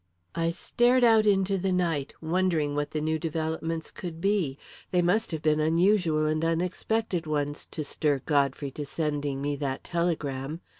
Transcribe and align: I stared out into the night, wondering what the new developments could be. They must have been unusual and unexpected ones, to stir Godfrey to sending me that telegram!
I 0.33 0.49
stared 0.49 1.03
out 1.03 1.27
into 1.27 1.59
the 1.59 1.71
night, 1.71 2.11
wondering 2.21 2.73
what 2.73 2.89
the 2.89 3.01
new 3.01 3.19
developments 3.19 3.91
could 3.91 4.19
be. 4.19 4.57
They 4.89 5.03
must 5.03 5.29
have 5.29 5.43
been 5.43 5.59
unusual 5.59 6.25
and 6.25 6.43
unexpected 6.43 7.27
ones, 7.27 7.67
to 7.69 7.83
stir 7.83 8.23
Godfrey 8.25 8.71
to 8.71 8.85
sending 8.87 9.43
me 9.43 9.55
that 9.57 9.83
telegram! 9.83 10.61